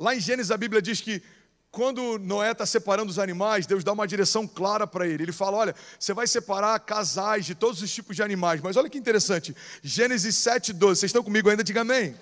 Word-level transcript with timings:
Lá 0.00 0.16
em 0.16 0.20
Gênesis 0.20 0.50
a 0.50 0.56
Bíblia 0.56 0.80
diz 0.80 1.02
que 1.02 1.22
quando 1.70 2.18
Noé 2.18 2.52
está 2.52 2.64
separando 2.64 3.10
os 3.10 3.18
animais, 3.18 3.66
Deus 3.66 3.84
dá 3.84 3.92
uma 3.92 4.08
direção 4.08 4.46
clara 4.46 4.86
para 4.86 5.06
ele. 5.06 5.24
Ele 5.24 5.32
fala: 5.32 5.58
olha, 5.58 5.74
você 5.98 6.14
vai 6.14 6.26
separar 6.26 6.80
casais 6.80 7.44
de 7.44 7.54
todos 7.54 7.82
os 7.82 7.92
tipos 7.92 8.16
de 8.16 8.22
animais. 8.22 8.62
Mas 8.62 8.78
olha 8.78 8.88
que 8.88 8.96
interessante, 8.96 9.54
Gênesis 9.82 10.34
7,12. 10.36 10.78
Vocês 10.78 11.02
estão 11.04 11.22
comigo 11.22 11.50
ainda? 11.50 11.62
Diga 11.62 11.82
amém. 11.82 12.16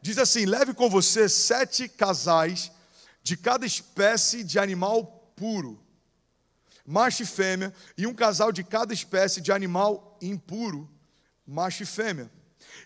Diz 0.00 0.16
assim: 0.16 0.46
leve 0.46 0.72
com 0.72 0.88
você 0.88 1.28
sete 1.28 1.86
casais 1.86 2.72
de 3.22 3.36
cada 3.36 3.66
espécie 3.66 4.42
de 4.42 4.58
animal 4.58 5.04
puro, 5.36 5.78
macho 6.86 7.24
e 7.24 7.26
fêmea, 7.26 7.74
e 7.96 8.06
um 8.06 8.14
casal 8.14 8.50
de 8.50 8.64
cada 8.64 8.94
espécie 8.94 9.42
de 9.42 9.52
animal 9.52 10.16
impuro, 10.22 10.88
macho 11.46 11.82
e 11.82 11.86
fêmea. 11.86 12.30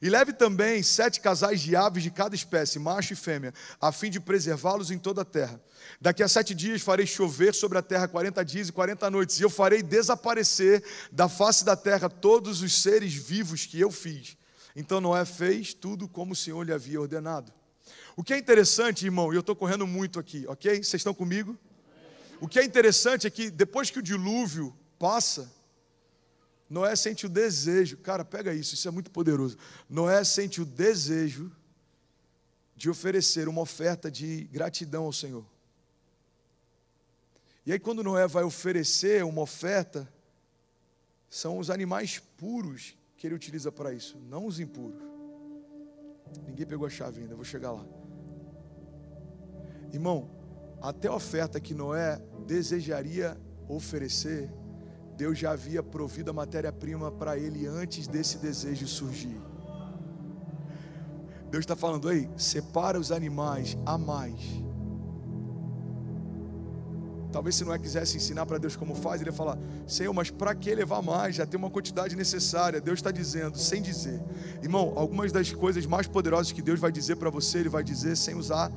E 0.00 0.08
leve 0.08 0.32
também 0.32 0.82
sete 0.82 1.20
casais 1.20 1.60
de 1.60 1.76
aves 1.76 2.02
de 2.02 2.10
cada 2.10 2.34
espécie, 2.34 2.78
macho 2.78 3.12
e 3.12 3.16
fêmea, 3.16 3.52
a 3.80 3.92
fim 3.92 4.10
de 4.10 4.18
preservá-los 4.18 4.90
em 4.90 4.98
toda 4.98 5.22
a 5.22 5.24
terra. 5.24 5.60
Daqui 6.00 6.22
a 6.22 6.28
sete 6.28 6.54
dias 6.54 6.80
farei 6.80 7.06
chover 7.06 7.54
sobre 7.54 7.78
a 7.78 7.82
terra 7.82 8.08
quarenta 8.08 8.44
dias 8.44 8.68
e 8.68 8.72
quarenta 8.72 9.10
noites, 9.10 9.38
e 9.38 9.42
eu 9.42 9.50
farei 9.50 9.82
desaparecer 9.82 10.82
da 11.10 11.28
face 11.28 11.64
da 11.64 11.76
terra 11.76 12.08
todos 12.08 12.62
os 12.62 12.80
seres 12.80 13.12
vivos 13.14 13.66
que 13.66 13.78
eu 13.78 13.90
fiz. 13.90 14.36
Então 14.74 15.00
Noé 15.00 15.24
fez 15.24 15.74
tudo 15.74 16.08
como 16.08 16.32
o 16.32 16.36
Senhor 16.36 16.62
lhe 16.62 16.72
havia 16.72 17.00
ordenado. 17.00 17.52
O 18.16 18.22
que 18.22 18.32
é 18.32 18.38
interessante, 18.38 19.04
irmão, 19.04 19.32
e 19.32 19.36
eu 19.36 19.40
estou 19.40 19.56
correndo 19.56 19.86
muito 19.86 20.18
aqui, 20.18 20.44
ok? 20.46 20.76
Vocês 20.76 20.94
estão 20.94 21.14
comigo? 21.14 21.58
O 22.40 22.48
que 22.48 22.58
é 22.58 22.64
interessante 22.64 23.26
é 23.26 23.30
que 23.30 23.50
depois 23.50 23.90
que 23.90 23.98
o 23.98 24.02
dilúvio 24.02 24.74
passa, 24.98 25.52
Noé 26.72 26.96
sente 26.96 27.26
o 27.26 27.28
desejo, 27.28 27.98
cara, 27.98 28.24
pega 28.24 28.54
isso, 28.54 28.74
isso 28.74 28.88
é 28.88 28.90
muito 28.90 29.10
poderoso. 29.10 29.58
Noé 29.90 30.24
sente 30.24 30.58
o 30.58 30.64
desejo 30.64 31.52
de 32.74 32.88
oferecer 32.88 33.46
uma 33.46 33.60
oferta 33.60 34.10
de 34.10 34.44
gratidão 34.44 35.04
ao 35.04 35.12
Senhor. 35.12 35.44
E 37.66 37.72
aí, 37.72 37.78
quando 37.78 38.02
Noé 38.02 38.26
vai 38.26 38.42
oferecer 38.42 39.22
uma 39.22 39.42
oferta, 39.42 40.10
são 41.28 41.58
os 41.58 41.68
animais 41.68 42.18
puros 42.38 42.96
que 43.18 43.26
ele 43.26 43.34
utiliza 43.34 43.70
para 43.70 43.92
isso, 43.92 44.16
não 44.30 44.46
os 44.46 44.58
impuros. 44.58 44.98
Ninguém 46.46 46.64
pegou 46.64 46.86
a 46.86 46.90
chave 46.90 47.20
ainda, 47.20 47.34
vou 47.34 47.44
chegar 47.44 47.72
lá. 47.72 47.84
Irmão, 49.92 50.30
até 50.80 51.06
a 51.08 51.14
oferta 51.14 51.60
que 51.60 51.74
Noé 51.74 52.16
desejaria 52.46 53.38
oferecer, 53.68 54.50
Deus 55.16 55.38
já 55.38 55.52
havia 55.52 55.82
provido 55.82 56.30
a 56.30 56.34
matéria-prima 56.34 57.10
para 57.10 57.38
ele 57.38 57.66
antes 57.66 58.06
desse 58.06 58.38
desejo 58.38 58.86
surgir. 58.86 59.40
Deus 61.50 61.62
está 61.62 61.76
falando 61.76 62.08
aí, 62.08 62.30
separa 62.36 62.98
os 62.98 63.12
animais 63.12 63.76
a 63.84 63.98
mais. 63.98 64.40
Talvez 67.30 67.54
se 67.54 67.64
Noé 67.64 67.78
quisesse 67.78 68.16
ensinar 68.16 68.44
para 68.44 68.58
Deus 68.58 68.76
como 68.76 68.94
faz, 68.94 69.20
ele 69.20 69.30
ia 69.30 69.34
falar: 69.34 69.58
Senhor, 69.86 70.12
mas 70.12 70.30
para 70.30 70.54
que 70.54 70.74
levar 70.74 71.00
mais? 71.02 71.34
Já 71.34 71.46
tem 71.46 71.58
uma 71.58 71.70
quantidade 71.70 72.14
necessária. 72.14 72.80
Deus 72.80 72.98
está 72.98 73.10
dizendo, 73.10 73.58
sem 73.58 73.80
dizer. 73.80 74.22
Irmão, 74.62 74.92
algumas 74.96 75.32
das 75.32 75.50
coisas 75.50 75.86
mais 75.86 76.06
poderosas 76.06 76.52
que 76.52 76.60
Deus 76.60 76.78
vai 76.78 76.92
dizer 76.92 77.16
para 77.16 77.30
você, 77.30 77.58
Ele 77.58 77.70
vai 77.70 77.82
dizer 77.82 78.16
sem 78.16 78.34
usar 78.34 78.70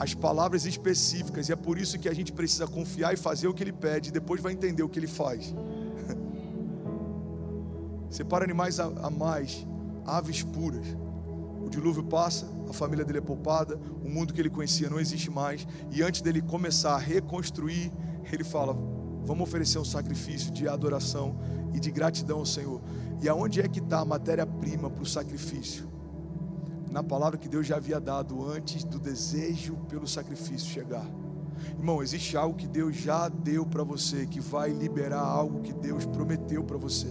as 0.00 0.14
palavras 0.14 0.64
específicas, 0.64 1.50
e 1.50 1.52
é 1.52 1.56
por 1.56 1.76
isso 1.76 1.98
que 1.98 2.08
a 2.08 2.14
gente 2.14 2.32
precisa 2.32 2.66
confiar 2.66 3.12
e 3.12 3.18
fazer 3.18 3.48
o 3.48 3.52
que 3.52 3.62
ele 3.62 3.72
pede, 3.72 4.08
e 4.08 4.12
depois 4.12 4.40
vai 4.40 4.54
entender 4.54 4.82
o 4.82 4.88
que 4.88 4.98
ele 4.98 5.06
faz. 5.06 5.54
Separa 8.10 8.44
animais 8.44 8.78
a, 8.78 8.86
a 8.86 9.10
mais, 9.10 9.66
aves 10.04 10.42
puras. 10.42 10.86
O 11.64 11.68
dilúvio 11.70 12.02
passa, 12.02 12.46
a 12.68 12.72
família 12.72 13.04
dele 13.04 13.18
é 13.18 13.22
poupada, 13.22 13.78
o 14.04 14.08
mundo 14.08 14.34
que 14.34 14.40
ele 14.40 14.50
conhecia 14.50 14.90
não 14.90 14.98
existe 14.98 15.30
mais, 15.30 15.66
e 15.90 16.02
antes 16.02 16.20
dele 16.20 16.42
começar 16.42 16.94
a 16.94 16.98
reconstruir, 16.98 17.92
ele 18.32 18.44
fala: 18.44 18.76
Vamos 19.24 19.48
oferecer 19.48 19.78
um 19.78 19.84
sacrifício 19.84 20.50
de 20.50 20.68
adoração 20.68 21.38
e 21.72 21.80
de 21.80 21.90
gratidão 21.90 22.38
ao 22.38 22.46
Senhor. 22.46 22.80
E 23.22 23.28
aonde 23.28 23.60
é 23.60 23.68
que 23.68 23.78
está 23.78 24.00
a 24.00 24.04
matéria-prima 24.04 24.90
para 24.90 25.02
o 25.02 25.06
sacrifício? 25.06 25.90
na 26.90 27.02
palavra 27.02 27.38
que 27.38 27.48
Deus 27.48 27.66
já 27.66 27.76
havia 27.76 28.00
dado 28.00 28.44
antes 28.44 28.82
do 28.82 28.98
desejo 28.98 29.76
pelo 29.88 30.06
sacrifício 30.06 30.68
chegar. 30.68 31.06
Irmão, 31.78 32.02
existe 32.02 32.36
algo 32.36 32.56
que 32.56 32.66
Deus 32.66 32.96
já 32.96 33.28
deu 33.28 33.64
para 33.64 33.84
você, 33.84 34.26
que 34.26 34.40
vai 34.40 34.70
liberar 34.70 35.20
algo 35.20 35.60
que 35.60 35.72
Deus 35.72 36.04
prometeu 36.04 36.64
para 36.64 36.76
você. 36.76 37.08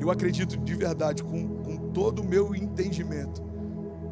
Eu 0.00 0.10
acredito 0.10 0.56
de 0.56 0.74
verdade, 0.74 1.22
com, 1.22 1.48
com 1.62 1.76
todo 1.90 2.20
o 2.20 2.24
meu 2.24 2.54
entendimento. 2.54 3.42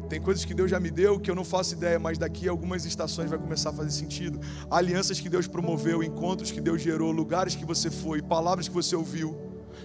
Tem 0.09 0.21
coisas 0.21 0.45
que 0.45 0.53
Deus 0.53 0.69
já 0.69 0.79
me 0.79 0.91
deu 0.91 1.19
que 1.19 1.31
eu 1.31 1.35
não 1.35 1.43
faço 1.43 1.73
ideia, 1.73 1.97
mas 1.97 2.17
daqui 2.17 2.47
a 2.47 2.51
algumas 2.51 2.85
estações 2.85 3.29
vai 3.29 3.39
começar 3.39 3.71
a 3.71 3.73
fazer 3.73 3.91
sentido. 3.91 4.39
Alianças 4.69 5.19
que 5.19 5.29
Deus 5.29 5.47
promoveu, 5.47 6.03
encontros 6.03 6.51
que 6.51 6.61
Deus 6.61 6.81
gerou, 6.81 7.11
lugares 7.11 7.55
que 7.55 7.65
você 7.65 7.89
foi, 7.89 8.21
palavras 8.21 8.67
que 8.67 8.73
você 8.73 8.95
ouviu, 8.95 9.35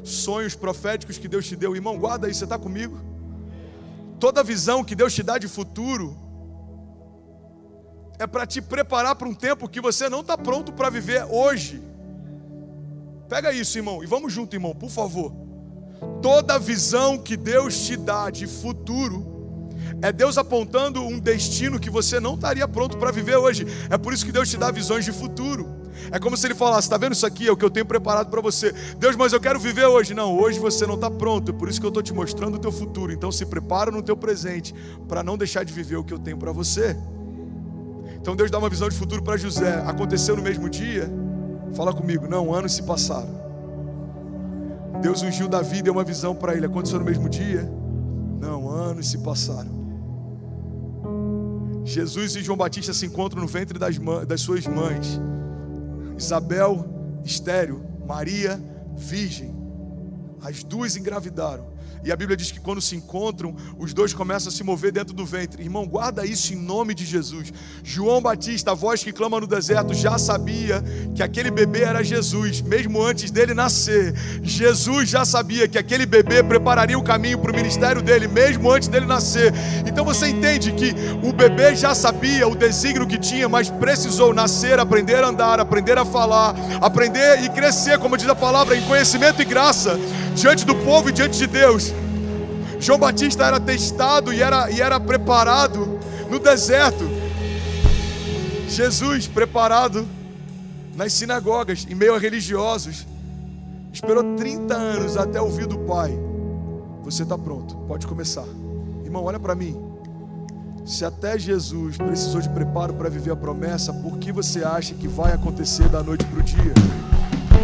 sonhos 0.05 0.55
proféticos 0.55 1.17
que 1.17 1.29
Deus 1.29 1.47
te 1.47 1.57
deu. 1.57 1.75
Irmão, 1.75 1.99
guarda 1.99 2.27
aí, 2.27 2.35
você 2.35 2.45
está 2.45 2.59
comigo? 2.59 3.01
Toda 4.19 4.45
visão 4.45 4.85
que 4.85 4.95
Deus 4.95 5.15
te 5.15 5.23
dá 5.23 5.39
de 5.39 5.49
futuro 5.49 6.17
é 8.19 8.27
para 8.27 8.47
te 8.47 8.61
preparar 8.61 9.17
para 9.17 9.27
um 9.27 9.35
tempo 9.35 9.67
que 9.67 9.81
você 9.81 10.09
não 10.11 10.21
está 10.21 10.37
pronto 10.37 10.73
para 10.73 10.91
viver 10.91 11.25
hoje. 11.25 11.83
Pega 13.27 13.53
isso, 13.53 13.79
irmão, 13.79 14.05
e 14.05 14.07
vamos 14.07 14.31
junto, 14.33 14.55
irmão, 14.55 14.75
por 14.75 14.91
favor. 14.91 15.50
Toda 16.23 16.59
visão 16.59 17.19
que 17.19 17.37
Deus 17.37 17.87
te 17.87 17.97
dá 17.97 18.31
de 18.31 18.47
futuro 18.47 19.31
é 20.03 20.13
Deus 20.13 20.39
apontando 20.39 21.03
um 21.03 21.19
destino 21.19 21.79
que 21.79 21.91
você 21.91 22.19
não 22.19 22.35
estaria 22.35 22.67
pronto 22.67 22.97
para 22.97 23.11
viver 23.11 23.37
hoje. 23.37 23.67
É 23.91 23.99
por 23.99 24.13
isso 24.13 24.25
que 24.25 24.33
Deus 24.33 24.49
te 24.49 24.57
dá 24.57 24.71
visões 24.71 25.05
de 25.05 25.13
futuro. 25.13 25.69
É 26.11 26.19
como 26.19 26.37
se 26.37 26.47
ele 26.47 26.55
falasse: 26.55 26.87
está 26.87 26.97
vendo 26.97 27.13
isso 27.13 27.27
aqui? 27.27 27.49
É 27.49 27.53
o 27.53 27.57
que 27.57 27.65
eu 27.65 27.71
tenho 27.71 27.85
preparado 27.85 28.31
para 28.31 28.41
você. 28.41 28.73
Deus, 28.99 29.17
mas 29.17 29.33
eu 29.33 29.41
quero 29.41 29.59
viver 29.59 29.87
hoje. 29.87 30.15
Não, 30.15 30.39
hoje 30.39 30.59
você 30.59 30.87
não 30.87 30.95
está 30.95 31.11
pronto. 31.11 31.51
É 31.51 31.55
por 31.55 31.69
isso 31.69 31.81
que 31.81 31.87
eu 31.87 31.91
estou 31.91 32.03
te 32.03 32.15
mostrando 32.15 32.55
o 32.55 32.59
teu 32.59 32.73
futuro. 32.73 33.13
Então 33.13 33.31
se 33.31 33.45
prepara 33.45 33.91
no 33.91 34.03
teu 34.03 34.17
presente 34.17 34.75
para 35.07 35.23
não 35.23 35.37
deixar 35.37 35.65
de 35.65 35.73
viver 35.73 35.97
o 35.97 36.05
que 36.05 36.15
eu 36.15 36.19
tenho 36.19 36.39
para 36.39 36.53
você. 36.53 36.97
Então 38.15 38.35
Deus 38.35 38.51
dá 38.51 38.59
uma 38.59 38.69
visão 38.69 38.89
de 38.89 38.97
futuro 38.97 39.23
para 39.23 39.37
José. 39.37 39.83
Aconteceu 39.87 40.37
no 40.37 40.43
mesmo 40.43 40.69
dia? 40.69 41.11
Fala 41.75 41.93
comigo. 41.93 42.27
Não, 42.27 42.55
anos 42.55 42.73
se 42.73 42.83
passaram. 42.83 43.40
Deus 45.03 45.23
ungiu 45.23 45.49
Davi 45.49 45.79
e 45.79 45.83
deu 45.83 45.93
uma 45.93 46.05
visão 46.05 46.35
para 46.35 46.55
ele. 46.55 46.67
Aconteceu 46.67 46.99
no 46.99 47.05
mesmo 47.05 47.29
dia? 47.29 47.63
Não, 48.41 48.69
anos 48.69 49.11
se 49.11 49.19
passaram. 49.19 49.81
Jesus 51.85 52.37
e 52.37 52.43
João 52.43 52.57
Batista 52.57 52.93
se 52.93 53.07
encontram 53.07 53.41
no 53.41 53.49
ventre 53.49 53.79
das, 53.79 53.99
das 54.27 54.41
suas 54.41 54.67
mães. 54.67 55.21
Isabel, 56.17 56.85
estéreo, 57.25 57.83
Maria, 58.07 58.61
virgem. 58.97 59.55
As 60.43 60.63
duas 60.63 60.97
engravidaram. 60.97 61.67
E 62.03 62.11
a 62.11 62.17
Bíblia 62.17 62.37
diz 62.37 62.51
que 62.51 62.61
quando 62.61 62.81
se 62.81 62.97
encontram, 62.97 63.55
os 63.79 63.93
dois 63.93 64.15
começam 64.15 64.49
a 64.49 64.53
se 64.53 64.65
mover 64.65 64.91
dentro 64.91 65.15
do 65.15 65.27
ventre. 65.27 65.63
Irmão, 65.63 65.87
guarda 65.87 66.25
isso 66.25 66.55
em 66.55 66.57
nome 66.57 66.95
de 66.95 67.05
Jesus. 67.05 67.53
João 67.85 68.23
Batista, 68.23 68.71
a 68.71 68.75
voz 68.75 69.05
que 69.05 69.13
clama 69.13 69.39
no 69.39 69.47
deserto, 69.47 69.93
já 69.93 70.19
sabia 70.19 70.83
que 71.15 71.23
aquele 71.23 71.51
bebê 71.51 71.83
era 71.83 72.03
Jesus, 72.03 72.63
mesmo 72.63 73.03
antes 73.03 73.31
dele 73.31 73.53
nascer. 73.53 74.15
Jesus 74.43 75.11
já 75.11 75.25
sabia 75.25 75.69
que 75.69 75.79
aquele 75.79 76.07
bebê 76.07 76.43
prepararia 76.43 76.99
o 76.99 77.03
caminho 77.03 77.39
para 77.39 77.53
o 77.53 77.55
ministério 77.55 78.01
dele, 78.01 78.27
mesmo 78.29 78.71
antes 78.71 78.89
dele 78.89 79.07
nascer. 79.07 79.53
Então 79.87 80.05
você 80.05 80.29
entende 80.29 80.73
que 80.73 80.95
o 81.23 81.33
bebê 81.33 81.75
já 81.75 81.95
sabia 81.95 82.49
o 82.49 82.55
desígnio 82.55 83.07
que 83.07 83.19
tinha, 83.19 83.49
mas 83.49 83.69
precisou 83.69 84.33
nascer, 84.33 84.79
aprender 84.79 85.23
a 85.23 85.29
andar, 85.29 85.61
aprender 85.61 85.99
a 85.99 86.05
falar, 86.05 86.55
aprender 86.81 87.43
e 87.45 87.49
crescer, 87.51 87.99
como 87.99 88.17
diz 88.17 88.29
a 88.29 88.35
palavra, 88.35 88.77
em 88.77 88.83
conhecimento 88.83 89.43
e 89.43 89.45
graça 89.45 89.99
diante 90.35 90.65
do 90.65 90.75
povo 90.77 91.09
e 91.09 91.13
diante 91.13 91.39
de 91.39 91.47
Deus. 91.47 91.80
João 92.81 92.99
Batista 92.99 93.45
era 93.45 93.61
testado 93.61 94.33
e 94.33 94.43
era, 94.43 94.71
e 94.71 94.81
era 94.81 94.99
preparado 94.99 96.01
no 96.31 96.39
deserto. 96.39 97.05
Jesus, 98.67 99.27
preparado 99.27 100.09
nas 100.97 101.13
sinagogas, 101.13 101.87
em 101.89 101.95
meio 101.95 102.15
a 102.15 102.19
religiosos, 102.19 103.07
esperou 103.93 104.35
30 104.37 104.75
anos 104.75 105.17
até 105.19 105.39
ouvir 105.41 105.67
do 105.67 105.79
Pai: 105.81 106.19
Você 107.03 107.23
está 107.23 107.37
pronto, 107.37 107.77
pode 107.87 108.07
começar. 108.07 108.47
Irmão, 109.05 109.25
olha 109.25 109.39
para 109.39 109.55
mim. 109.55 109.79
Se 110.87 111.05
até 111.05 111.39
Jesus 111.39 111.99
precisou 111.99 112.41
de 112.41 112.49
preparo 112.49 112.95
para 112.95 113.11
viver 113.11 113.33
a 113.33 113.37
promessa, 113.37 113.93
por 113.93 114.17
que 114.17 114.33
você 114.33 114.65
acha 114.65 114.95
que 114.95 115.07
vai 115.07 115.33
acontecer 115.33 115.87
da 115.91 116.03
noite 116.03 116.25
para 116.25 116.41
o 116.41 116.43
dia? 116.43 116.73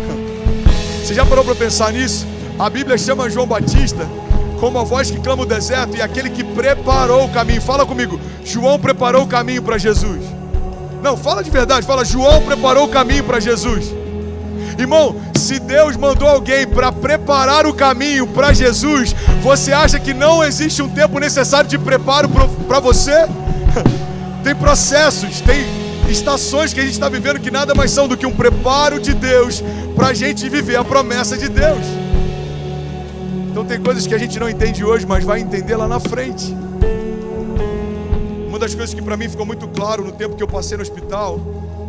Você 1.03 1.15
já 1.15 1.25
parou 1.25 1.45
para 1.45 1.55
pensar 1.55 1.93
nisso? 1.93 2.27
A 2.59 2.69
Bíblia 2.69 2.99
chama 2.99 3.31
João 3.31 3.47
Batista 3.47 4.07
como 4.59 4.79
a 4.79 4.85
voz 4.85 5.11
que 5.11 5.21
clama 5.21 5.43
o 5.43 5.47
deserto 5.47 5.97
e 5.97 6.03
aquele 6.03 6.31
que 6.31 6.43
preparou 6.43 7.25
o 7.25 7.29
caminho. 7.29 7.61
Fala 7.61 7.87
comigo, 7.87 8.21
João 8.45 8.79
preparou 8.79 9.23
o 9.25 9.27
caminho 9.27 9.63
para 9.63 9.79
Jesus. 9.79 10.23
Não, 11.03 11.17
fala 11.17 11.43
de 11.43 11.51
verdade, 11.51 11.87
fala, 11.87 12.05
João 12.05 12.43
preparou 12.43 12.87
o 12.87 12.89
caminho 12.89 13.25
para 13.25 13.39
Jesus. 13.39 13.95
Irmão, 14.79 15.17
se 15.37 15.59
Deus 15.59 15.97
mandou 15.97 16.29
alguém 16.29 16.67
para 16.67 16.93
preparar 16.93 17.67
o 17.67 17.73
caminho 17.73 18.27
para 18.27 18.53
Jesus, 18.53 19.15
você 19.43 19.73
acha 19.73 19.99
que 19.99 20.13
não 20.13 20.45
existe 20.45 20.83
um 20.83 20.89
tempo 20.89 21.19
necessário 21.19 21.69
de 21.69 21.79
preparo 21.79 22.29
para 22.67 22.81
você? 22.81 23.27
tem 24.43 24.55
processos, 24.55 25.41
tem 25.41 25.65
estações 26.11 26.73
que 26.73 26.81
a 26.81 26.83
gente 26.83 26.93
está 26.93 27.09
vivendo 27.09 27.41
que 27.41 27.51
nada 27.51 27.75
mais 27.75 27.91
são 27.91 28.07
do 28.07 28.17
que 28.17 28.27
um 28.27 28.33
preparo 28.33 29.01
de 29.01 29.15
Deus 29.15 29.63
para 29.95 30.09
a 30.09 30.15
gente 30.15 30.49
viver 30.49 30.77
a 30.77 30.85
promessa 30.85 31.37
de 31.37 31.49
Deus. 31.49 32.06
Então 33.57 33.65
tem 33.65 33.81
coisas 33.81 34.07
que 34.07 34.15
a 34.15 34.19
gente 34.19 34.39
não 34.39 34.51
entende 34.51 34.85
hoje, 34.85 35.07
mas 35.07 35.25
vai 35.25 35.41
entender 35.41 35.77
lá 35.77 35.89
na 35.89 35.99
frente. 35.99 36.55
Uma 38.47 38.59
das 38.59 38.75
coisas 38.75 38.95
que 38.95 39.01
para 39.01 39.17
mim 39.17 39.31
ficou 39.31 39.47
muito 39.47 39.67
claro 39.69 40.05
no 40.05 40.13
tempo 40.13 40.37
que 40.37 40.43
eu 40.43 40.47
passei 40.47 40.77
no 40.77 40.83
hospital 40.83 41.41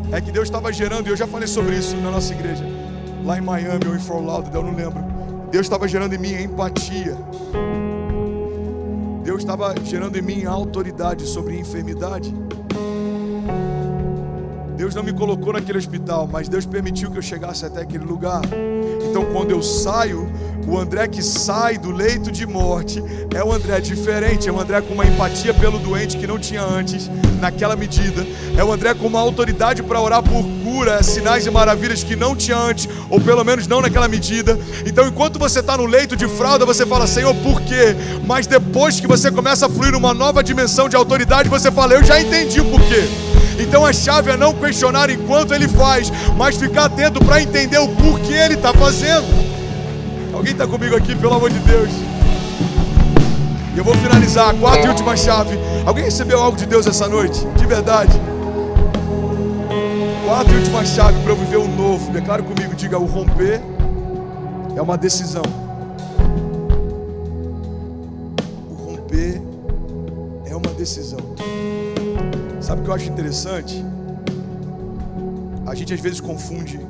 é 0.10 0.22
que 0.22 0.32
Deus 0.32 0.48
estava 0.48 0.72
gerando, 0.72 1.08
e 1.08 1.10
eu 1.10 1.18
já 1.18 1.28
falei 1.28 1.46
sobre 1.46 1.76
isso 1.76 1.98
na 1.98 2.10
nossa 2.10 2.34
igreja, 2.34 2.64
lá 3.26 3.38
em 3.38 3.42
Miami 3.42 3.86
ou 3.86 3.94
em 3.94 4.00
Fort 4.00 4.24
Lauderdale, 4.24 4.66
eu 4.66 4.72
não 4.72 4.78
lembro. 4.78 5.04
Deus 5.52 5.66
estava 5.66 5.90
gerando 5.90 6.14
em 6.14 6.18
mim 6.18 6.42
empatia. 6.42 7.18
Deus 9.26 9.40
estava 9.40 9.76
gerando 9.84 10.18
em 10.18 10.22
mim 10.22 10.46
autoridade 10.46 11.26
sobre 11.26 11.60
enfermidade. 11.60 12.34
Deus 14.78 14.94
não 14.94 15.02
me 15.02 15.12
colocou 15.12 15.54
naquele 15.54 15.80
hospital, 15.80 16.30
mas 16.32 16.48
Deus 16.48 16.64
permitiu 16.64 17.10
que 17.10 17.18
eu 17.18 17.22
chegasse 17.22 17.66
até 17.66 17.82
aquele 17.82 18.06
lugar. 18.06 18.42
Então, 19.10 19.26
quando 19.34 19.50
eu 19.50 19.64
saio, 19.64 20.32
o 20.68 20.78
André 20.78 21.08
que 21.08 21.24
sai 21.24 21.80
do 21.80 21.92
leito 21.92 22.32
de 22.32 22.46
morte 22.46 23.04
é 23.34 23.44
um 23.44 23.52
André 23.52 23.82
diferente, 23.82 24.48
é 24.48 24.52
um 24.52 24.60
André 24.60 24.80
com 24.82 24.94
uma 24.94 25.04
empatia 25.04 25.52
pelo 25.52 25.80
doente 25.80 26.16
que 26.16 26.28
não 26.28 26.38
tinha 26.38 26.62
antes, 26.62 27.10
naquela 27.42 27.76
medida. 27.76 28.24
É 28.56 28.64
um 28.64 28.72
André 28.72 28.94
com 28.94 29.08
uma 29.08 29.20
autoridade 29.20 29.82
para 29.82 30.00
orar 30.00 30.22
por 30.22 30.46
cura, 30.64 31.02
sinais 31.02 31.48
e 31.48 31.50
maravilhas 31.50 32.04
que 32.04 32.16
não 32.16 32.36
tinha 32.36 32.58
antes, 32.58 32.88
ou 33.10 33.20
pelo 33.20 33.44
menos 33.44 33.66
não 33.66 33.82
naquela 33.82 34.08
medida. 34.08 34.60
Então, 34.86 35.08
enquanto 35.08 35.40
você 35.40 35.60
está 35.60 35.76
no 35.76 35.88
leito 35.88 36.16
de 36.16 36.28
fralda, 36.28 36.68
você 36.68 36.86
fala, 36.86 37.08
Senhor, 37.08 37.34
por 37.38 37.62
quê? 37.62 37.96
Mas 38.28 38.46
depois 38.46 39.00
que 39.00 39.08
você 39.08 39.32
começa 39.32 39.66
a 39.66 39.70
fluir 39.70 39.92
numa 39.92 40.14
nova 40.14 40.44
dimensão 40.44 40.88
de 40.88 40.96
autoridade, 40.96 41.50
você 41.50 41.72
fala, 41.72 41.96
eu 41.96 42.04
já 42.04 42.22
entendi 42.22 42.62
o 42.62 42.66
porquê. 42.66 43.27
Então 43.60 43.86
a 43.86 43.92
chave 43.92 44.32
é 44.32 44.38
não 44.38 44.54
questionar 44.54 45.10
enquanto 45.10 45.54
ele 45.54 45.68
faz, 45.68 46.12
mas 46.36 46.56
ficar 46.58 46.86
atento 46.86 47.24
para 47.24 47.42
entender 47.42 47.80
o 47.80 47.88
porquê 47.90 48.34
ele 48.34 48.54
está 48.54 48.74
fazendo. 48.74 49.26
Alguém 50.34 50.52
está 50.52 50.68
comigo 50.68 50.96
aqui, 50.96 51.16
pelo 51.16 51.34
amor 51.34 51.50
de 51.50 51.60
Deus? 51.60 51.90
E 53.74 53.78
eu 53.78 53.84
vou 53.84 53.96
finalizar, 53.96 54.50
a 54.50 54.54
quarta 54.54 54.86
e 54.86 54.90
última 54.90 55.16
chave. 55.16 55.58
Alguém 55.86 56.04
recebeu 56.04 56.40
algo 56.42 56.58
de 56.58 56.66
Deus 56.66 56.86
essa 56.86 57.08
noite? 57.08 57.46
De 57.56 57.66
verdade? 57.66 58.20
Quarta 60.26 60.52
e 60.52 60.56
última 60.58 60.86
chave 60.86 61.20
para 61.22 61.32
eu 61.32 61.36
viver 61.36 61.58
o 61.58 61.68
novo. 61.68 62.12
Declare 62.12 62.44
comigo, 62.44 62.76
diga: 62.76 63.00
o 63.00 63.06
romper 63.06 63.62
é 64.76 64.82
uma 64.82 64.98
decisão. 64.98 65.44
O 68.70 68.74
romper 68.84 69.42
é 70.46 70.56
uma 70.56 70.74
decisão. 70.74 71.20
Sabe 72.68 72.82
o 72.82 72.84
que 72.84 72.90
eu 72.90 72.96
acho 72.96 73.10
interessante? 73.10 73.82
A 75.66 75.74
gente 75.74 75.94
às 75.94 76.02
vezes 76.02 76.20
confunde 76.20 76.82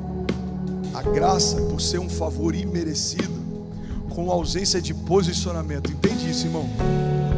a 0.92 1.02
graça 1.02 1.54
por 1.54 1.80
ser 1.80 2.00
um 2.00 2.10
favor 2.10 2.52
imerecido 2.52 3.38
com 4.10 4.28
ausência 4.28 4.82
de 4.82 4.92
posicionamento. 4.92 5.92
Entende 5.92 6.28
isso, 6.28 6.48
irmão? 6.48 6.68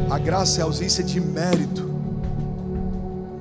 A 0.09 0.17
graça 0.17 0.59
é 0.59 0.63
ausência 0.63 1.03
de 1.03 1.21
mérito, 1.21 1.87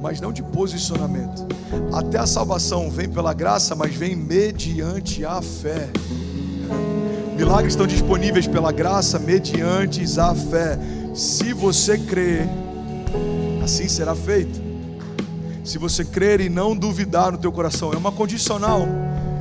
mas 0.02 0.20
não 0.20 0.34
de 0.34 0.42
posicionamento. 0.42 1.46
Até 1.94 2.18
a 2.18 2.26
salvação 2.26 2.90
vem 2.90 3.08
pela 3.08 3.32
graça, 3.32 3.74
mas 3.74 3.94
vem 3.94 4.14
mediante 4.14 5.24
a 5.24 5.40
fé. 5.40 5.88
Milagres 7.38 7.72
estão 7.72 7.86
disponíveis 7.86 8.46
pela 8.46 8.70
graça 8.70 9.18
mediante 9.18 10.02
a 10.20 10.34
fé. 10.34 10.78
Se 11.14 11.54
você 11.54 11.96
crer, 11.96 12.46
assim 13.64 13.88
será 13.88 14.14
feito 14.14 14.68
se 15.70 15.78
você 15.78 16.04
crer 16.04 16.40
e 16.40 16.48
não 16.48 16.76
duvidar 16.76 17.30
no 17.30 17.38
teu 17.38 17.52
coração. 17.52 17.92
É 17.92 17.96
uma 17.96 18.10
condicional. 18.10 18.88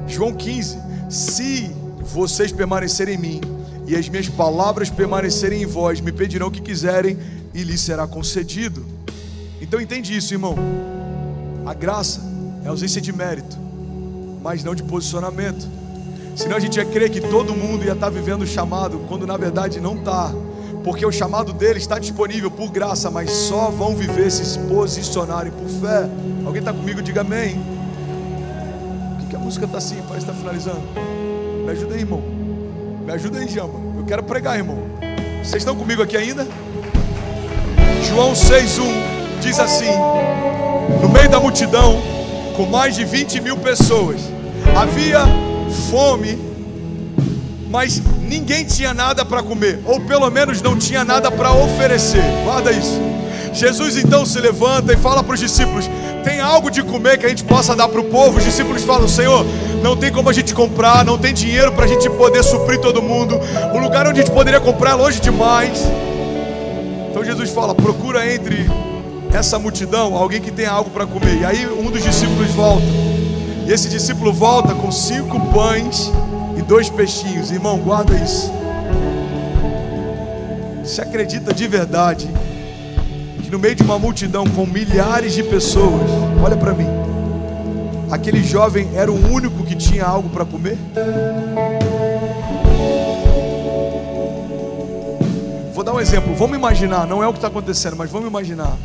João 0.08 0.32
15: 0.32 0.78
Se 1.10 1.72
vocês 2.02 2.52
permanecerem 2.52 3.16
em 3.16 3.18
mim 3.18 3.42
e 3.88 3.96
as 3.96 4.08
minhas 4.08 4.30
palavras 4.30 4.92
permanecerem 4.92 5.64
em 5.64 5.66
vós, 5.66 6.00
me 6.00 6.12
pedirão 6.12 6.48
o 6.48 6.52
que 6.52 6.62
quiserem 6.62 7.18
e 7.52 7.64
lhes 7.64 7.82
será 7.82 8.06
concedido. 8.06 8.86
Então 9.60 9.82
entende 9.82 10.16
isso, 10.16 10.34
irmão. 10.34 10.56
A 11.66 11.74
graça 11.74 12.22
é 12.64 12.68
ausência 12.68 13.02
de 13.02 13.12
mérito, 13.12 13.58
mas 14.44 14.64
não 14.64 14.76
de 14.76 14.84
posicionamento. 14.84 15.68
Senão 16.36 16.58
a 16.58 16.60
gente 16.60 16.78
ia 16.78 16.86
crer 16.86 17.10
que 17.10 17.22
todo 17.22 17.56
mundo 17.56 17.84
ia 17.84 17.94
estar 17.94 18.10
vivendo 18.12 18.44
o 18.44 18.48
chamado, 18.48 19.00
quando 19.08 19.26
na 19.26 19.36
verdade 19.36 19.80
não 19.80 19.96
está 19.96 20.32
porque 20.84 21.06
o 21.06 21.12
chamado 21.12 21.54
dele 21.54 21.78
está 21.78 22.00
disponível 22.00 22.50
por 22.50 22.72
graça, 22.72 23.12
mas 23.12 23.30
só 23.32 23.70
vão 23.70 23.96
viver 23.96 24.32
se 24.32 24.60
posicionarem 24.60 25.52
por 25.52 25.68
fé. 25.68 26.10
Alguém 26.46 26.60
está 26.60 26.74
comigo? 26.74 27.02
Diga 27.02 27.22
amém. 27.22 27.62
Por 29.20 29.28
que, 29.28 29.36
a 29.36 29.40
música 29.40 29.66
está 29.66 29.78
assim? 29.78 30.02
Parece 30.08 30.26
que 30.26 30.32
está 30.32 30.34
finalizando. 30.34 30.82
Me 31.66 31.72
ajuda 31.72 31.96
aí, 31.96 32.02
irmão. 32.02 32.22
Me 33.06 33.12
ajuda 33.12 33.40
aí, 33.40 33.48
Jamba. 33.48 33.80
Eu 33.98 34.06
quero 34.06 34.24
pregar, 34.24 34.58
irmão. 34.58 34.78
Vocês 35.44 35.62
estão 35.62 35.76
comigo 35.76 36.02
aqui 36.02 36.16
ainda? 36.16 36.48
João 38.08 38.34
6,1 38.34 39.42
diz 39.42 39.60
assim: 39.60 39.92
No 41.02 41.10
meio 41.10 41.30
da 41.30 41.40
multidão, 41.40 42.02
com 42.56 42.66
mais 42.66 42.96
de 42.96 43.04
20 43.04 43.42
mil 43.42 43.58
pessoas, 43.58 44.22
havia 44.76 45.26
fome 45.90 46.49
mas 47.70 48.02
ninguém 48.22 48.66
tinha 48.66 48.94
nada 48.94 49.24
para 49.24 49.44
comer, 49.44 49.80
ou 49.86 50.02
pelo 50.02 50.30
menos 50.30 50.62
não 50.62 50.76
tinha 50.76 51.06
nada 51.06 51.30
para 51.30 51.54
oferecer. 51.54 52.24
Guarda 52.44 52.72
isso. 52.72 53.00
Jesus 53.54 53.98
então 53.98 54.26
se 54.26 54.40
levanta 54.40 54.94
e 54.94 54.98
fala 54.98 55.24
para 55.24 55.34
os 55.36 55.40
discípulos: 55.40 55.90
tem 56.24 56.40
algo 56.40 56.70
de 56.72 56.84
comer 56.84 57.18
que 57.18 57.26
a 57.26 57.30
gente 57.30 57.44
possa 57.44 57.76
dar 57.76 57.88
para 57.88 58.02
o 58.02 58.06
povo? 58.06 58.38
Os 58.40 58.44
discípulos 58.44 58.84
falam: 58.84 59.08
Senhor, 59.08 59.46
não 59.84 59.96
tem 59.96 60.12
como 60.12 60.30
a 60.30 60.34
gente 60.34 60.54
comprar, 60.54 61.06
não 61.06 61.18
tem 61.18 61.34
dinheiro 61.34 61.72
para 61.72 61.86
a 61.86 61.88
gente 61.88 62.10
poder 62.10 62.44
suprir 62.44 62.80
todo 62.80 63.02
mundo. 63.02 63.40
O 63.74 63.78
lugar 63.78 64.08
onde 64.08 64.20
a 64.20 64.24
gente 64.24 64.34
poderia 64.34 64.60
comprar 64.60 64.92
é 64.92 64.96
longe 64.96 65.20
demais. 65.20 65.80
Então 67.10 67.24
Jesus 67.24 67.52
fala: 67.52 67.76
procura 67.76 68.32
entre 68.32 68.68
essa 69.32 69.60
multidão 69.60 70.16
alguém 70.16 70.42
que 70.42 70.52
tenha 70.52 70.72
algo 70.72 70.90
para 70.90 71.06
comer. 71.06 71.42
E 71.42 71.46
aí 71.46 71.68
um 71.68 71.90
dos 71.92 72.04
discípulos 72.04 72.50
volta. 72.52 72.86
E 73.68 73.72
esse 73.72 73.88
discípulo 73.88 74.34
volta 74.34 74.74
com 74.74 74.92
cinco 74.92 75.40
pães 75.52 76.12
dois 76.70 76.88
peixinhos. 76.88 77.50
Irmão, 77.50 77.80
guarda 77.80 78.16
isso. 78.16 78.52
Você 80.84 81.02
acredita 81.02 81.52
de 81.52 81.68
verdade 81.68 82.30
que 83.44 83.50
no 83.50 83.58
meio 83.58 83.74
de 83.74 83.82
uma 83.82 83.98
multidão 83.98 84.46
com 84.46 84.68
milhares 84.68 85.34
de 85.34 85.44
pessoas, 85.44 86.10
olha 86.44 86.56
para 86.56 86.74
mim, 86.74 86.86
aquele 88.12 88.44
jovem 88.44 88.88
era 88.96 89.12
o 89.12 89.34
único 89.34 89.64
que 89.66 89.76
tinha 89.76 90.06
algo 90.06 90.30
para 90.30 90.46
comer? 90.46 90.78
Vou 95.74 95.84
dar 95.84 95.94
um 95.94 96.00
exemplo. 96.00 96.36
Vamos 96.36 96.56
imaginar, 96.56 97.08
não 97.08 97.24
é 97.24 97.28
o 97.28 97.32
que 97.32 97.40
está 97.40 97.48
acontecendo, 97.48 97.96
mas 97.96 98.12
vamos 98.12 98.30
imaginar 98.30 98.78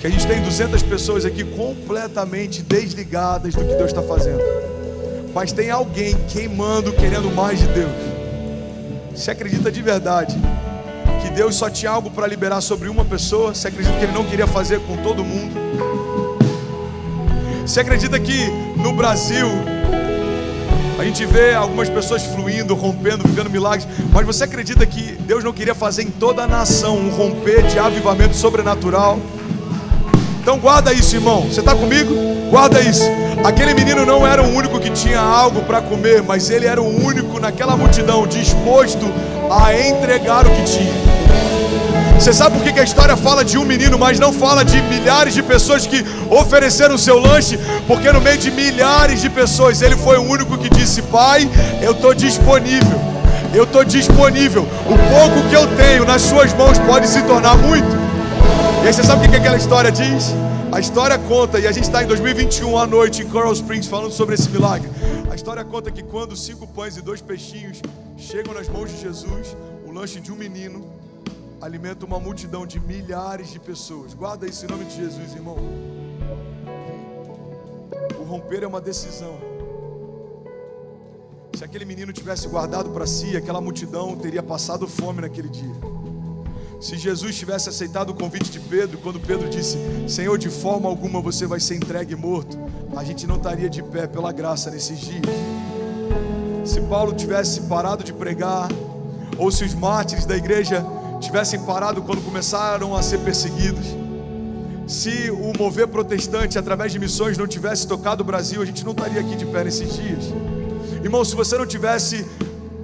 que 0.00 0.06
a 0.06 0.10
gente 0.10 0.26
tem 0.26 0.42
200 0.42 0.82
pessoas 0.82 1.24
aqui 1.24 1.44
completamente 1.44 2.62
desligadas 2.62 3.54
do 3.54 3.60
que 3.60 3.74
Deus 3.74 3.90
está 3.90 4.02
fazendo 4.02 4.79
mas 5.34 5.52
tem 5.52 5.70
alguém 5.70 6.16
queimando, 6.28 6.92
querendo 6.92 7.30
mais 7.30 7.58
de 7.58 7.66
Deus. 7.68 7.92
Você 9.14 9.30
acredita 9.30 9.70
de 9.70 9.82
verdade 9.82 10.36
que 11.22 11.30
Deus 11.30 11.54
só 11.54 11.68
tinha 11.68 11.90
algo 11.90 12.10
para 12.10 12.26
liberar 12.26 12.60
sobre 12.60 12.88
uma 12.88 13.04
pessoa? 13.04 13.54
Você 13.54 13.68
acredita 13.68 13.96
que 13.98 14.04
Ele 14.04 14.12
não 14.12 14.24
queria 14.24 14.46
fazer 14.46 14.80
com 14.80 14.96
todo 14.96 15.24
mundo? 15.24 15.54
Você 17.66 17.80
acredita 17.80 18.18
que 18.18 18.48
no 18.76 18.92
Brasil 18.92 19.46
a 20.98 21.04
gente 21.04 21.24
vê 21.24 21.54
algumas 21.54 21.88
pessoas 21.88 22.22
fluindo, 22.24 22.74
rompendo, 22.74 23.26
vivendo 23.26 23.48
milagres, 23.48 23.86
mas 24.12 24.26
você 24.26 24.44
acredita 24.44 24.84
que 24.84 25.12
Deus 25.12 25.42
não 25.42 25.52
queria 25.52 25.74
fazer 25.74 26.02
em 26.02 26.10
toda 26.10 26.42
a 26.42 26.46
nação 26.46 26.98
um 26.98 27.10
romper 27.10 27.62
de 27.62 27.78
avivamento 27.78 28.34
sobrenatural? 28.34 29.18
Então 30.50 30.58
guarda 30.58 30.92
isso, 30.92 31.14
irmão. 31.14 31.42
Você 31.42 31.60
está 31.60 31.76
comigo? 31.76 32.12
Guarda 32.50 32.80
isso. 32.80 33.04
Aquele 33.44 33.72
menino 33.72 34.04
não 34.04 34.26
era 34.26 34.42
o 34.42 34.52
único 34.52 34.80
que 34.80 34.90
tinha 34.90 35.20
algo 35.20 35.62
para 35.62 35.80
comer, 35.80 36.24
mas 36.24 36.50
ele 36.50 36.66
era 36.66 36.82
o 36.82 37.04
único 37.06 37.38
naquela 37.38 37.76
multidão 37.76 38.26
disposto 38.26 39.08
a 39.48 39.72
entregar 39.72 40.48
o 40.48 40.50
que 40.50 40.64
tinha. 40.64 40.92
Você 42.18 42.32
sabe 42.32 42.58
por 42.58 42.64
que 42.64 42.80
a 42.80 42.82
história 42.82 43.16
fala 43.16 43.44
de 43.44 43.58
um 43.58 43.64
menino, 43.64 43.96
mas 43.96 44.18
não 44.18 44.32
fala 44.32 44.64
de 44.64 44.82
milhares 44.82 45.34
de 45.34 45.42
pessoas 45.44 45.86
que 45.86 46.04
ofereceram 46.28 46.96
o 46.96 46.98
seu 46.98 47.20
lanche? 47.20 47.56
Porque 47.86 48.10
no 48.10 48.20
meio 48.20 48.36
de 48.36 48.50
milhares 48.50 49.22
de 49.22 49.30
pessoas, 49.30 49.80
ele 49.80 49.94
foi 49.94 50.18
o 50.18 50.22
único 50.28 50.58
que 50.58 50.68
disse: 50.68 51.00
Pai, 51.00 51.48
eu 51.80 51.92
estou 51.92 52.12
disponível. 52.12 53.00
Eu 53.54 53.62
estou 53.62 53.84
disponível. 53.84 54.66
O 54.84 54.98
pouco 55.14 55.48
que 55.48 55.54
eu 55.54 55.68
tenho 55.76 56.04
nas 56.04 56.22
suas 56.22 56.52
mãos 56.54 56.76
pode 56.80 57.06
se 57.06 57.22
tornar 57.22 57.56
muito. 57.56 57.99
E 58.82 58.86
aí 58.86 58.94
você 58.94 59.04
sabe 59.04 59.26
o 59.26 59.30
que 59.30 59.36
aquela 59.36 59.58
história 59.58 59.92
diz? 59.92 60.32
A 60.72 60.80
história 60.80 61.18
conta, 61.18 61.60
e 61.60 61.66
a 61.66 61.72
gente 61.72 61.84
está 61.84 62.02
em 62.02 62.06
2021 62.06 62.78
à 62.78 62.86
noite 62.86 63.22
em 63.22 63.28
Coral 63.28 63.52
Springs 63.52 63.86
falando 63.86 64.10
sobre 64.10 64.34
esse 64.34 64.48
milagre. 64.48 64.88
A 65.30 65.34
história 65.34 65.62
conta 65.62 65.90
que 65.90 66.02
quando 66.02 66.34
cinco 66.34 66.66
pães 66.66 66.96
e 66.96 67.02
dois 67.02 67.20
peixinhos 67.20 67.82
chegam 68.16 68.54
nas 68.54 68.68
mãos 68.68 68.90
de 68.90 68.98
Jesus, 68.98 69.54
o 69.86 69.92
lanche 69.92 70.18
de 70.18 70.32
um 70.32 70.36
menino 70.36 70.84
alimenta 71.60 72.06
uma 72.06 72.18
multidão 72.18 72.66
de 72.66 72.80
milhares 72.80 73.50
de 73.50 73.60
pessoas. 73.60 74.14
Guarda 74.14 74.46
isso 74.46 74.64
em 74.64 74.68
nome 74.68 74.84
de 74.86 74.96
Jesus, 74.96 75.34
irmão. 75.34 75.58
romper 78.26 78.62
é 78.62 78.66
uma 78.66 78.80
decisão. 78.80 79.38
Se 81.54 81.64
aquele 81.64 81.84
menino 81.84 82.12
tivesse 82.12 82.48
guardado 82.48 82.90
para 82.90 83.06
si, 83.06 83.36
aquela 83.36 83.60
multidão 83.60 84.16
teria 84.16 84.42
passado 84.42 84.86
fome 84.88 85.20
naquele 85.20 85.48
dia. 85.48 85.89
Se 86.80 86.96
Jesus 86.96 87.36
tivesse 87.36 87.68
aceitado 87.68 88.08
o 88.08 88.14
convite 88.14 88.50
de 88.50 88.58
Pedro, 88.58 88.96
quando 88.98 89.20
Pedro 89.20 89.50
disse: 89.50 89.76
Senhor, 90.08 90.38
de 90.38 90.48
forma 90.48 90.88
alguma 90.88 91.20
você 91.20 91.46
vai 91.46 91.60
ser 91.60 91.76
entregue 91.76 92.16
morto, 92.16 92.58
a 92.96 93.04
gente 93.04 93.26
não 93.26 93.36
estaria 93.36 93.68
de 93.68 93.82
pé 93.82 94.06
pela 94.06 94.32
graça 94.32 94.70
nesses 94.70 94.98
dias. 94.98 95.26
Se 96.64 96.80
Paulo 96.80 97.12
tivesse 97.12 97.60
parado 97.62 98.02
de 98.02 98.14
pregar, 98.14 98.68
ou 99.36 99.50
se 99.50 99.62
os 99.62 99.74
mártires 99.74 100.24
da 100.24 100.34
igreja 100.34 100.82
tivessem 101.20 101.60
parado 101.60 102.00
quando 102.00 102.22
começaram 102.22 102.96
a 102.96 103.02
ser 103.02 103.18
perseguidos, 103.18 103.84
se 104.86 105.30
o 105.30 105.52
mover 105.58 105.86
protestante 105.86 106.58
através 106.58 106.92
de 106.92 106.98
missões 106.98 107.36
não 107.36 107.46
tivesse 107.46 107.86
tocado 107.86 108.22
o 108.22 108.26
Brasil, 108.26 108.62
a 108.62 108.64
gente 108.64 108.84
não 108.86 108.92
estaria 108.92 109.20
aqui 109.20 109.36
de 109.36 109.44
pé 109.44 109.64
nesses 109.64 109.92
dias. 109.94 110.24
Irmão, 111.04 111.26
se 111.26 111.36
você 111.36 111.58
não 111.58 111.66
tivesse 111.66 112.24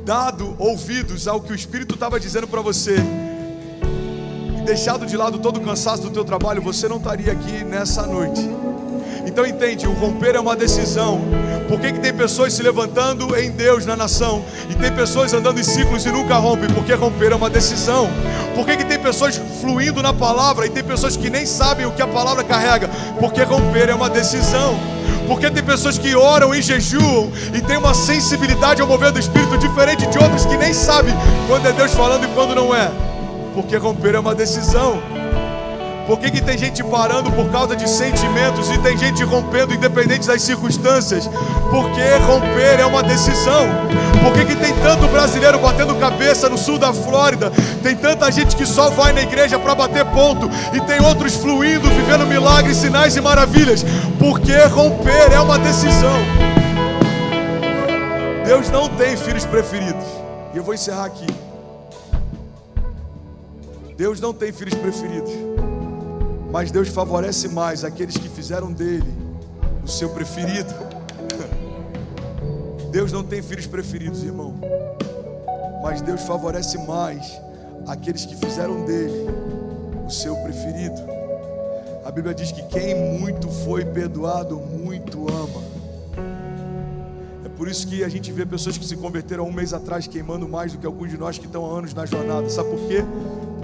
dado 0.05 0.55
ouvidos 0.59 1.27
ao 1.27 1.41
que 1.41 1.51
o 1.51 1.55
Espírito 1.55 1.95
estava 1.95 2.21
dizendo 2.21 2.47
para 2.47 2.61
você, 2.61 2.97
deixado 4.67 5.07
de 5.07 5.17
lado 5.17 5.39
todo 5.39 5.59
o 5.59 5.61
cansaço 5.61 6.03
do 6.03 6.11
teu 6.11 6.25
trabalho, 6.25 6.61
você 6.61 6.89
não 6.89 6.97
estaria 6.97 7.33
aqui 7.33 7.65
nessa 7.65 8.03
noite. 8.03 8.51
Então 9.25 9.47
entende, 9.47 9.87
o 9.87 9.93
romper 9.93 10.35
é 10.35 10.41
uma 10.41 10.57
decisão. 10.57 11.21
Por 11.69 11.81
que, 11.81 11.93
que 11.93 12.01
tem 12.01 12.13
pessoas 12.13 12.53
se 12.53 12.63
levantando 12.63 13.37
em 13.37 13.51
Deus 13.51 13.87
na 13.87 13.97
nação 13.97 14.45
e 14.69 14.75
tem 14.75 14.93
pessoas 14.93 15.33
andando 15.33 15.59
em 15.59 15.63
ciclos 15.63 16.05
e 16.05 16.11
nunca 16.11 16.37
rompem? 16.37 16.69
Porque 16.71 16.93
romper 16.95 17.33
é 17.33 17.35
uma 17.35 17.49
decisão. 17.49 18.09
Por 18.55 18.67
que, 18.67 18.77
que 18.77 18.85
tem 18.85 18.99
pessoas 18.99 19.41
fluindo 19.61 20.03
na 20.03 20.13
palavra 20.13 20.67
e 20.67 20.71
tem 20.71 20.83
pessoas 20.83 21.17
que 21.17 21.31
nem 21.31 21.47
sabem 21.47 21.87
o 21.87 21.93
que 21.93 22.03
a 22.03 22.07
palavra 22.07 22.43
carrega? 22.43 22.89
Porque 23.19 23.43
romper 23.43 23.89
é 23.89 23.95
uma 23.95 24.11
decisão. 24.11 24.77
Porque 25.27 25.51
tem 25.51 25.63
pessoas 25.63 25.99
que 25.99 26.15
oram 26.15 26.55
e 26.55 26.63
jejuam 26.63 27.31
e 27.53 27.61
tem 27.61 27.77
uma 27.77 27.95
sensibilidade 27.95 28.81
ao 28.81 28.87
mover 28.87 29.11
do 29.11 29.19
Espírito 29.19 29.59
diferente 29.59 30.07
de 30.07 30.19
outros 30.19 30.45
que 30.45 30.57
nem 30.57 30.73
sabem 30.73 31.15
quando 31.49 31.67
é 31.67 31.73
Deus 31.73 31.93
falando 31.93 32.25
e 32.25 32.29
quando 32.29 32.55
não 32.55 32.75
é. 32.75 33.06
Porque 33.57 33.79
romper 33.79 34.15
é 34.15 34.19
uma 34.19 34.35
decisão. 34.35 35.03
Por 36.07 36.19
que, 36.19 36.31
que 36.31 36.43
tem 36.43 36.59
gente 36.59 36.85
parando 36.85 37.33
por 37.33 37.51
causa 37.51 37.75
de 37.75 37.89
sentimentos 37.89 38.71
e 38.71 38.79
tem 38.79 38.99
gente 38.99 39.25
rompendo 39.25 39.73
independente 39.73 40.27
das 40.27 40.43
circunstâncias? 40.43 41.27
Porque 41.71 42.03
romper 42.27 42.79
é 42.79 42.85
uma 42.85 43.03
decisão. 43.03 43.67
Por 44.23 44.35
que, 44.35 44.45
que 44.45 44.57
tem 44.57 44.75
tanto 44.83 45.09
brasileiro 45.09 45.59
batendo 45.59 45.95
cabeça 45.95 46.51
no 46.51 46.59
sul 46.59 46.79
da 46.79 46.93
Flórida? 46.93 47.51
Tem 47.83 47.97
tanta 47.97 48.31
gente 48.31 48.55
que 48.55 48.67
só 48.67 48.91
vai 48.91 49.15
na 49.15 49.23
igreja 49.23 49.59
para 49.59 49.75
bater 49.75 50.05
ponto 50.05 50.51
e 50.75 50.81
tem 50.83 51.01
outros 51.01 51.35
fluindo, 51.37 51.89
vivendo 51.89 52.27
milagres, 52.27 52.77
sinais 52.77 53.17
e 53.17 53.23
maravilhas. 53.23 53.83
Porque 54.19 54.55
romper 54.67 55.33
é 55.33 55.41
uma 55.41 55.59
decisão. 55.59 56.19
Deus 58.45 58.69
não 58.71 58.87
tem 58.91 59.17
filhos 59.17 59.47
preferidos. 59.47 60.05
E 60.53 60.59
eu 60.59 60.63
vou 60.63 60.75
encerrar 60.75 61.07
aqui. 61.07 61.27
Deus 63.97 64.21
não 64.21 64.35
tem 64.35 64.53
filhos 64.53 64.75
preferidos. 64.75 65.33
Mas 66.53 66.71
Deus 66.71 66.89
favorece 66.89 67.49
mais 67.49 67.83
aqueles 67.83 68.17
que 68.17 68.29
fizeram 68.29 68.73
dele 68.73 69.11
o 69.83 69.89
seu 69.89 70.11
preferido. 70.11 70.73
Deus 72.93 73.11
não 73.11 73.25
tem 73.25 73.43
filhos 73.43 73.67
preferidos, 73.67 74.23
irmão. 74.23 74.55
Mas 75.83 76.03
Deus 76.03 76.23
favorece 76.23 76.79
mais 76.79 77.41
aqueles 77.87 78.27
que 78.27 78.37
fizeram 78.37 78.85
dele 78.85 79.29
o 80.07 80.11
seu 80.11 80.37
preferido. 80.37 81.01
A 82.05 82.11
Bíblia 82.11 82.35
diz 82.35 82.53
que 82.53 82.63
quem 82.65 83.19
muito 83.19 83.49
foi 83.49 83.85
perdoado, 83.85 84.57
muito 84.57 85.27
ama. 85.29 85.63
É 87.45 87.49
por 87.49 87.67
isso 87.67 87.87
que 87.87 88.05
a 88.05 88.09
gente 88.09 88.31
vê 88.31 88.45
pessoas 88.45 88.77
que 88.77 88.85
se 88.85 88.97
converteram 88.97 89.47
um 89.47 89.53
mês 89.53 89.73
atrás 89.73 90.07
queimando 90.07 90.47
mais 90.49 90.73
do 90.73 90.79
que 90.79 90.87
alguns 90.87 91.11
de 91.11 91.17
nós 91.17 91.39
que 91.39 91.47
estão 91.47 91.65
há 91.65 91.79
anos 91.79 91.95
na 91.95 92.05
jornada. 92.05 92.49
Sabe 92.49 92.71
por 92.71 92.81
quê? 92.87 93.03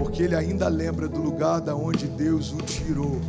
Porque 0.03 0.23
ele 0.23 0.35
ainda 0.35 0.67
lembra 0.67 1.07
do 1.07 1.21
lugar 1.21 1.61
da 1.61 1.73
onde 1.73 2.07
Deus 2.07 2.51
o 2.51 2.57
tirou. 2.57 3.21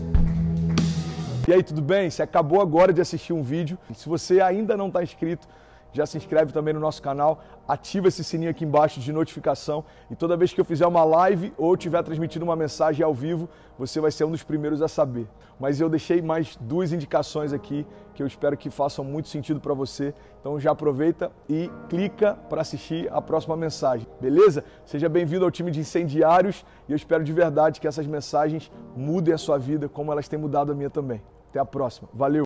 E 1.46 1.52
aí, 1.52 1.62
tudo 1.62 1.80
bem? 1.80 2.10
Você 2.10 2.20
acabou 2.20 2.60
agora 2.60 2.92
de 2.92 3.00
assistir 3.00 3.32
um 3.32 3.44
vídeo. 3.44 3.78
Se 3.94 4.08
você 4.08 4.40
ainda 4.40 4.76
não 4.76 4.88
está 4.88 5.00
inscrito, 5.00 5.46
já 5.94 6.04
se 6.04 6.16
inscreve 6.16 6.52
também 6.52 6.74
no 6.74 6.80
nosso 6.80 7.00
canal, 7.00 7.40
ativa 7.66 8.08
esse 8.08 8.24
sininho 8.24 8.50
aqui 8.50 8.64
embaixo 8.64 8.98
de 8.98 9.12
notificação 9.12 9.84
e 10.10 10.16
toda 10.16 10.36
vez 10.36 10.52
que 10.52 10.60
eu 10.60 10.64
fizer 10.64 10.86
uma 10.86 11.04
live 11.04 11.54
ou 11.56 11.72
estiver 11.74 12.02
transmitindo 12.02 12.44
uma 12.44 12.56
mensagem 12.56 13.04
ao 13.04 13.14
vivo, 13.14 13.48
você 13.78 14.00
vai 14.00 14.10
ser 14.10 14.24
um 14.24 14.30
dos 14.30 14.42
primeiros 14.42 14.82
a 14.82 14.88
saber. 14.88 15.28
Mas 15.58 15.80
eu 15.80 15.88
deixei 15.88 16.20
mais 16.20 16.56
duas 16.56 16.92
indicações 16.92 17.52
aqui 17.52 17.86
que 18.12 18.22
eu 18.22 18.26
espero 18.26 18.56
que 18.56 18.70
façam 18.70 19.04
muito 19.04 19.28
sentido 19.28 19.60
para 19.60 19.72
você. 19.72 20.12
Então 20.40 20.58
já 20.58 20.72
aproveita 20.72 21.30
e 21.48 21.70
clica 21.88 22.34
para 22.50 22.60
assistir 22.60 23.08
a 23.12 23.22
próxima 23.22 23.56
mensagem, 23.56 24.06
beleza? 24.20 24.64
Seja 24.84 25.08
bem-vindo 25.08 25.44
ao 25.44 25.50
time 25.50 25.70
de 25.70 25.78
incendiários 25.78 26.66
e 26.88 26.92
eu 26.92 26.96
espero 26.96 27.22
de 27.22 27.32
verdade 27.32 27.80
que 27.80 27.86
essas 27.86 28.06
mensagens 28.06 28.70
mudem 28.96 29.32
a 29.32 29.38
sua 29.38 29.58
vida 29.58 29.88
como 29.88 30.10
elas 30.10 30.26
têm 30.26 30.40
mudado 30.40 30.72
a 30.72 30.74
minha 30.74 30.90
também. 30.90 31.22
Até 31.50 31.60
a 31.60 31.64
próxima. 31.64 32.08
Valeu! 32.12 32.42